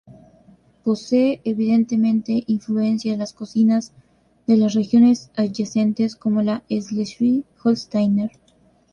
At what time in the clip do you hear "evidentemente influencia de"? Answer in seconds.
1.43-3.19